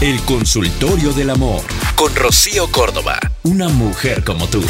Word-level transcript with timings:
El 0.00 0.24
consultorio 0.24 1.12
del 1.12 1.28
amor 1.28 1.60
con 1.94 2.16
Rocío 2.16 2.72
Córdoba. 2.72 3.20
Una 3.44 3.68
mujer 3.68 4.24
como 4.24 4.48
tú. 4.48 4.62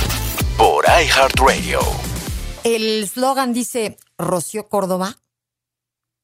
Por 0.58 0.84
iHeartRadio. 0.86 1.78
El 2.64 3.08
slogan 3.08 3.52
dice, 3.52 3.96
Rocío 4.18 4.68
Córdoba, 4.68 5.22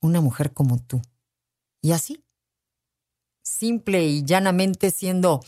una 0.01 0.21
mujer 0.21 0.53
como 0.53 0.83
tú. 0.83 1.01
Y 1.81 1.93
así, 1.93 2.25
simple 3.45 4.05
y 4.07 4.25
llanamente 4.25 4.91
siendo 4.91 5.41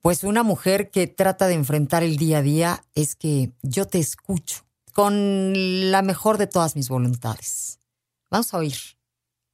pues 0.00 0.24
una 0.24 0.42
mujer 0.42 0.90
que 0.90 1.06
trata 1.06 1.46
de 1.46 1.54
enfrentar 1.54 2.02
el 2.02 2.16
día 2.16 2.38
a 2.38 2.42
día, 2.42 2.84
es 2.94 3.16
que 3.16 3.52
yo 3.60 3.86
te 3.86 3.98
escucho 3.98 4.64
con 4.94 5.90
la 5.90 6.00
mejor 6.00 6.38
de 6.38 6.46
todas 6.46 6.74
mis 6.74 6.88
voluntades. 6.88 7.80
Vamos 8.30 8.54
a 8.54 8.56
oír 8.56 8.78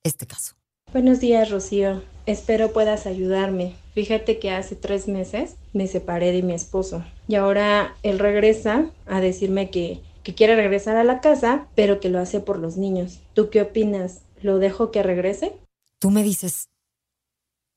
este 0.05 0.25
caso. 0.25 0.55
Buenos 0.95 1.19
días, 1.19 1.51
Rocío. 1.51 2.05
Espero 2.25 2.73
puedas 2.73 3.07
ayudarme. 3.07 3.75
Fíjate 3.95 4.39
que 4.39 4.53
hace 4.53 4.77
tres 4.77 5.09
meses 5.09 5.57
me 5.73 5.89
separé 5.89 6.31
de 6.31 6.45
mi 6.45 6.55
esposo 6.55 7.05
y 7.27 7.35
ahora 7.35 7.97
él 8.05 8.21
regresa 8.21 8.93
a 9.05 9.21
decirme 9.21 9.71
que, 9.71 10.01
que 10.23 10.37
quiere 10.37 10.55
regresar 10.55 10.97
a 10.97 11.03
la 11.03 11.21
casa, 11.21 11.67
pero 11.75 11.99
que 11.99 12.11
lo 12.11 12.21
hace 12.21 12.39
por 12.39 12.61
los 12.61 12.77
niños. 12.77 13.19
¿Tú 13.35 13.51
qué 13.51 13.63
opinas? 13.63 14.23
¿Lo 14.41 14.61
dejo 14.61 14.93
que 14.93 15.03
regrese? 15.03 15.59
Tú 15.99 16.13
me 16.13 16.23
dices, 16.23 16.69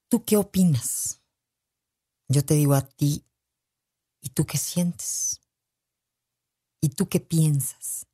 ¿tú 0.09 0.23
qué 0.23 0.37
opinas? 0.37 1.19
Yo 2.27 2.45
te 2.45 2.53
digo 2.53 2.75
a 2.75 2.87
ti, 2.87 3.25
¿y 4.21 4.29
tú 4.29 4.45
qué 4.45 4.59
sientes? 4.59 5.41
¿Y 6.81 6.89
tú 6.89 7.09
qué 7.09 7.19
piensas? 7.19 8.05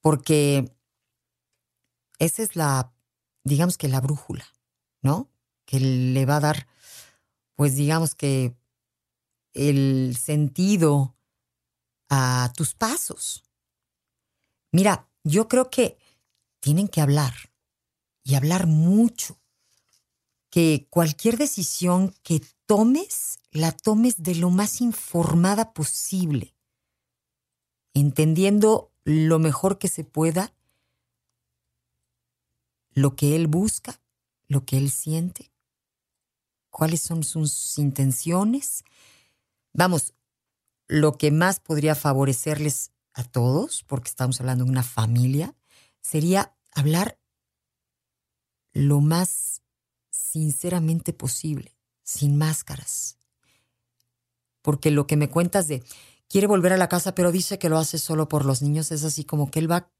Porque 0.00 0.74
esa 2.18 2.42
es 2.42 2.56
la, 2.56 2.95
digamos 3.46 3.78
que 3.78 3.88
la 3.88 4.00
brújula, 4.00 4.44
¿no? 5.02 5.30
Que 5.66 5.78
le 5.78 6.26
va 6.26 6.36
a 6.36 6.40
dar, 6.40 6.66
pues 7.54 7.76
digamos 7.76 8.16
que 8.16 8.56
el 9.54 10.16
sentido 10.20 11.16
a 12.10 12.52
tus 12.56 12.74
pasos. 12.74 13.44
Mira, 14.72 15.08
yo 15.22 15.46
creo 15.46 15.70
que 15.70 15.96
tienen 16.58 16.88
que 16.88 17.00
hablar 17.00 17.34
y 18.24 18.34
hablar 18.34 18.66
mucho. 18.66 19.40
Que 20.50 20.88
cualquier 20.90 21.36
decisión 21.36 22.14
que 22.24 22.42
tomes, 22.66 23.38
la 23.52 23.70
tomes 23.70 24.24
de 24.24 24.34
lo 24.34 24.50
más 24.50 24.80
informada 24.80 25.72
posible, 25.72 26.56
entendiendo 27.94 28.92
lo 29.04 29.38
mejor 29.38 29.78
que 29.78 29.88
se 29.88 30.02
pueda 30.02 30.55
lo 32.96 33.14
que 33.14 33.36
él 33.36 33.46
busca, 33.46 34.00
lo 34.48 34.64
que 34.64 34.78
él 34.78 34.90
siente, 34.90 35.52
cuáles 36.70 37.02
son 37.02 37.24
sus 37.24 37.76
intenciones. 37.78 38.84
Vamos, 39.74 40.14
lo 40.88 41.18
que 41.18 41.30
más 41.30 41.60
podría 41.60 41.94
favorecerles 41.94 42.92
a 43.12 43.22
todos, 43.22 43.84
porque 43.84 44.08
estamos 44.08 44.40
hablando 44.40 44.64
de 44.64 44.70
una 44.70 44.82
familia, 44.82 45.54
sería 46.00 46.56
hablar 46.72 47.18
lo 48.72 49.02
más 49.02 49.60
sinceramente 50.10 51.12
posible, 51.12 51.76
sin 52.02 52.38
máscaras. 52.38 53.18
Porque 54.62 54.90
lo 54.90 55.06
que 55.06 55.18
me 55.18 55.28
cuentas 55.28 55.68
de 55.68 55.84
quiere 56.28 56.46
volver 56.46 56.72
a 56.72 56.78
la 56.78 56.88
casa, 56.88 57.14
pero 57.14 57.30
dice 57.30 57.58
que 57.58 57.68
lo 57.68 57.76
hace 57.76 57.98
solo 57.98 58.26
por 58.26 58.46
los 58.46 58.62
niños, 58.62 58.90
es 58.90 59.04
así 59.04 59.24
como 59.24 59.50
que 59.50 59.58
él 59.58 59.70
va 59.70 59.90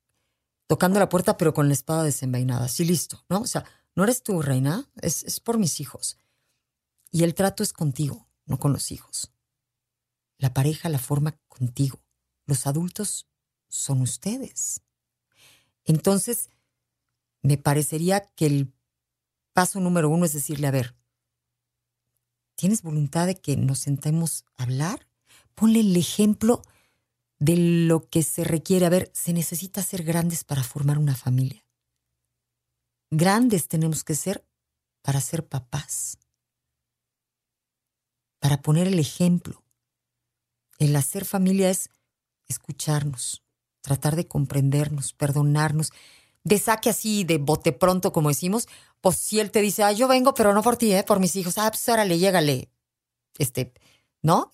tocando 0.67 0.99
la 0.99 1.09
puerta, 1.09 1.37
pero 1.37 1.55
con 1.55 1.69
la 1.69 1.75
espada 1.75 2.03
desenvainada. 2.03 2.69
Sí, 2.69 2.85
listo, 2.85 3.25
¿no? 3.29 3.41
O 3.41 3.47
sea, 3.47 3.65
no 3.95 4.05
eres 4.05 4.23
tú, 4.23 4.43
reina, 4.43 4.89
es, 5.01 5.23
es 5.25 5.41
por 5.41 5.59
mis 5.59 5.81
hijos. 5.81 6.19
Y 7.11 7.23
el 7.23 7.35
trato 7.35 7.63
es 7.63 7.73
contigo, 7.73 8.29
no 8.45 8.59
con 8.59 8.73
los 8.73 8.91
hijos. 8.93 9.33
La 10.39 10.53
pareja 10.53 10.89
la 10.89 10.99
forma 10.99 11.39
contigo. 11.49 12.03
Los 12.45 12.67
adultos 12.67 13.27
son 13.69 14.03
ustedes. 14.03 14.83
Entonces, 15.85 16.51
me 17.43 17.57
parecería 17.57 18.21
que 18.21 18.47
el 18.47 18.73
paso 19.53 19.81
número 19.81 20.11
uno 20.11 20.25
es 20.27 20.33
decirle, 20.33 20.67
a 20.67 20.73
ver, 20.73 20.95
¿tienes 22.57 22.83
voluntad 22.83 23.27
de 23.27 23.37
que 23.37 23.57
nos 23.57 23.79
sentemos 23.79 24.45
a 24.57 24.65
hablar? 24.65 25.09
Ponle 25.55 25.81
el 25.81 25.97
ejemplo 25.97 26.63
de 27.39 27.57
lo 27.57 28.09
que 28.09 28.23
se 28.23 28.45
requiere. 28.45 28.87
A 28.87 28.91
ver, 28.91 29.11
se 29.15 29.33
necesita 29.33 29.83
ser 29.83 30.03
grandes 30.03 30.45
para 30.45 30.63
formar 30.63 30.99
una 30.99 31.15
familia. 31.15 31.65
Grandes 33.11 33.69
tenemos 33.69 34.05
que 34.05 34.15
ser 34.15 34.45
para 35.03 35.21
ser 35.21 35.47
papás, 35.47 36.19
para 38.41 38.63
poner 38.63 38.89
el 38.89 38.99
ejemplo. 38.99 39.63
El 40.79 40.95
hacer 40.97 41.25
familia 41.25 41.71
es 41.71 41.89
escucharnos, 42.49 43.45
tratar 43.81 44.17
de 44.17 44.27
comprendernos, 44.27 45.13
perdonarnos, 45.13 45.93
de 46.43 46.59
saque 46.59 46.91
así, 46.91 47.25
de 47.25 47.39
bote 47.39 47.73
pronto, 47.73 48.13
como 48.13 48.29
decimos, 48.29 48.69
pues 49.01 49.17
si 49.17 49.41
él 49.41 49.51
te 49.51 49.61
dice, 49.61 49.83
ah, 49.83 49.93
yo 49.93 50.09
vengo, 50.09 50.35
pero 50.35 50.53
no 50.53 50.63
por 50.63 50.77
ti, 50.77 50.93
¿eh? 50.93 51.05
por 51.05 51.21
mis 51.21 51.37
hijos, 51.37 51.59
ah, 51.59 51.71
pues 51.71 51.89
órale, 51.89 52.19
llégale, 52.19 52.69
este, 53.39 53.73
¿no? 54.23 54.53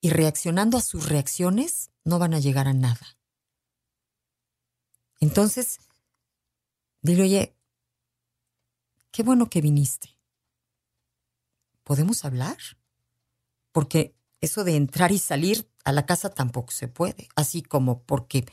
Y 0.00 0.10
reaccionando 0.10 0.78
a 0.78 0.82
sus 0.82 1.08
reacciones, 1.08 1.90
no 2.04 2.18
van 2.18 2.34
a 2.34 2.40
llegar 2.40 2.68
a 2.68 2.72
nada. 2.72 3.18
Entonces, 5.20 5.78
dile, 7.02 7.22
oye, 7.22 7.56
qué 9.10 9.22
bueno 9.22 9.50
que 9.50 9.60
viniste. 9.60 10.18
¿Podemos 11.84 12.24
hablar? 12.24 12.56
Porque 13.72 14.16
eso 14.40 14.64
de 14.64 14.76
entrar 14.76 15.12
y 15.12 15.18
salir 15.18 15.70
a 15.84 15.92
la 15.92 16.06
casa 16.06 16.30
tampoco 16.30 16.70
se 16.70 16.88
puede, 16.88 17.28
así 17.36 17.62
como 17.62 18.04
porque 18.04 18.46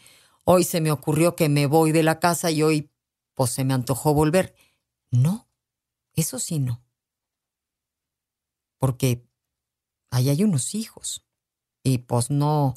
hoy 0.43 0.63
se 0.63 0.81
me 0.81 0.91
ocurrió 0.91 1.35
que 1.35 1.49
me 1.49 1.65
voy 1.65 1.91
de 1.91 2.03
la 2.03 2.19
casa 2.19 2.51
y 2.51 2.63
hoy 2.63 2.91
pues 3.33 3.51
se 3.51 3.63
me 3.63 3.73
antojó 3.73 4.13
volver. 4.13 4.55
No, 5.11 5.47
eso 6.13 6.39
sí 6.39 6.59
no. 6.59 6.83
Porque 8.79 9.25
ahí 10.09 10.29
hay 10.29 10.43
unos 10.43 10.75
hijos. 10.75 11.26
Y 11.87 11.99
pues 11.99 12.29
no, 12.29 12.75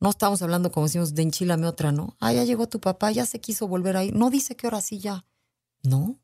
no 0.00 0.10
estamos 0.10 0.42
hablando 0.42 0.72
como 0.72 0.86
decimos 0.86 1.14
de 1.14 1.22
enchilame 1.22 1.68
otra, 1.68 1.92
¿no? 1.92 2.16
Ah, 2.18 2.32
ya 2.32 2.42
llegó 2.42 2.68
tu 2.68 2.80
papá, 2.80 3.12
ya 3.12 3.26
se 3.26 3.40
quiso 3.40 3.68
volver 3.68 3.96
ahí. 3.96 4.10
No 4.10 4.28
dice 4.28 4.56
que 4.56 4.66
ahora 4.66 4.80
sí 4.80 4.98
ya. 4.98 5.24
No, 5.84 6.18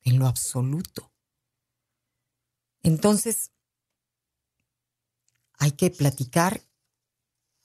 en 0.00 0.18
lo 0.18 0.26
absoluto. 0.26 1.12
Entonces, 2.82 3.52
hay 5.60 5.70
que 5.70 5.90
platicar 5.90 6.60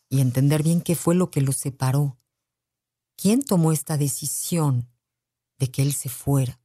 y 0.08 0.22
entender 0.22 0.62
bien 0.62 0.82
qué 0.82 0.96
fue 0.96 1.16
lo 1.16 1.32
que 1.32 1.42
lo 1.42 1.52
separó. 1.52 2.20
¿Quién 3.16 3.42
tomó 3.42 3.72
esta 3.72 3.98
decisión 3.98 4.88
de 5.58 5.72
que 5.72 5.82
él 5.82 5.96
se 5.96 6.10
fuera? 6.10 6.62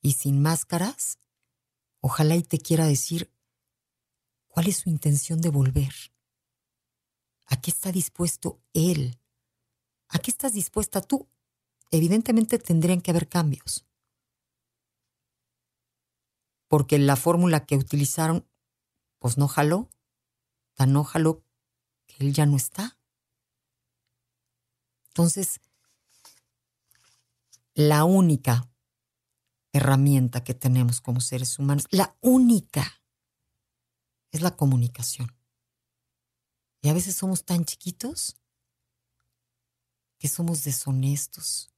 Y 0.00 0.12
sin 0.12 0.40
máscaras, 0.40 1.18
ojalá 2.00 2.36
y 2.36 2.42
te 2.42 2.58
quiera 2.58 2.86
decir 2.86 3.30
cuál 4.58 4.70
es 4.70 4.78
su 4.78 4.90
intención 4.90 5.40
de 5.40 5.50
volver. 5.50 5.94
¿A 7.46 7.60
qué 7.60 7.70
está 7.70 7.92
dispuesto 7.92 8.60
él? 8.72 9.20
¿A 10.08 10.18
qué 10.18 10.32
estás 10.32 10.52
dispuesta 10.52 11.00
tú? 11.00 11.28
Evidentemente 11.92 12.58
tendrían 12.58 13.00
que 13.00 13.12
haber 13.12 13.28
cambios. 13.28 13.86
Porque 16.66 16.98
la 16.98 17.14
fórmula 17.14 17.66
que 17.66 17.76
utilizaron, 17.76 18.48
pues 19.20 19.38
no 19.38 19.46
jaló, 19.46 19.88
tan 20.74 20.92
no 20.92 21.04
jaló 21.04 21.44
que 22.08 22.16
él 22.18 22.32
ya 22.32 22.44
no 22.44 22.56
está. 22.56 22.98
Entonces, 25.10 25.60
la 27.74 28.02
única 28.02 28.68
herramienta 29.72 30.42
que 30.42 30.54
tenemos 30.54 31.00
como 31.00 31.20
seres 31.20 31.60
humanos, 31.60 31.86
la 31.92 32.16
única, 32.20 32.98
es 34.30 34.42
la 34.42 34.56
comunicación. 34.56 35.34
Y 36.80 36.88
a 36.88 36.94
veces 36.94 37.16
somos 37.16 37.44
tan 37.44 37.64
chiquitos 37.64 38.36
que 40.18 40.28
somos 40.28 40.64
deshonestos, 40.64 41.70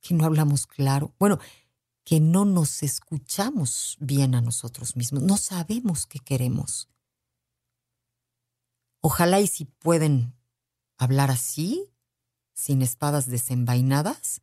que 0.00 0.14
no 0.14 0.24
hablamos 0.24 0.66
claro. 0.66 1.14
Bueno, 1.18 1.38
que 2.04 2.20
no 2.20 2.44
nos 2.44 2.82
escuchamos 2.82 3.96
bien 3.98 4.34
a 4.34 4.40
nosotros 4.40 4.96
mismos, 4.96 5.22
no 5.22 5.36
sabemos 5.36 6.06
qué 6.06 6.18
queremos. 6.18 6.88
Ojalá 9.00 9.40
y 9.40 9.46
si 9.46 9.64
pueden 9.64 10.34
hablar 10.96 11.30
así, 11.30 11.90
sin 12.52 12.82
espadas 12.82 13.26
desenvainadas, 13.26 14.42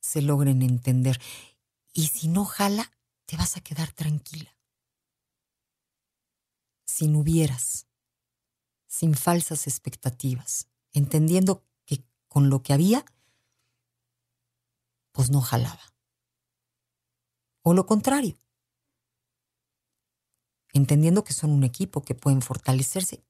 se 0.00 0.22
logren 0.22 0.62
entender. 0.62 1.20
Y 1.92 2.08
si 2.08 2.28
no 2.28 2.44
jala, 2.44 2.90
te 3.26 3.36
vas 3.36 3.56
a 3.56 3.60
quedar 3.60 3.92
tranquila. 3.92 4.57
Sin 6.98 7.14
hubieras, 7.14 7.86
sin 8.88 9.14
falsas 9.14 9.68
expectativas, 9.68 10.66
entendiendo 10.92 11.64
que 11.84 12.02
con 12.26 12.50
lo 12.50 12.64
que 12.64 12.72
había, 12.72 13.04
pues 15.12 15.30
no 15.30 15.40
jalaba. 15.40 15.94
o 17.62 17.72
lo 17.72 17.86
contrario. 17.86 18.36
Entendiendo 20.72 21.22
que 21.22 21.34
son 21.34 21.50
un 21.50 21.62
equipo, 21.62 22.02
que 22.02 22.16
pueden 22.16 22.42
fortalecerse 22.42 23.22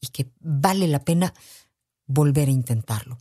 y 0.00 0.06
que 0.06 0.32
vale 0.40 0.88
la 0.88 1.04
pena 1.04 1.34
volver 2.06 2.48
a 2.48 2.52
intentarlo. 2.52 3.18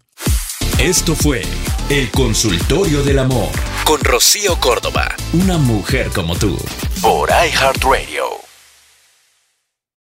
Esto 0.80 1.13
fue 1.13 1.42
El 1.89 2.09
Consultorio 2.12 3.04
del 3.04 3.19
Amor 3.19 3.51
con 3.83 4.00
Rocío 4.00 4.57
Córdoba, 4.62 5.13
una 5.33 5.57
mujer 5.57 6.09
como 6.13 6.38
tú, 6.38 6.57
por 7.01 7.30
iHeartRadio. 7.30 8.41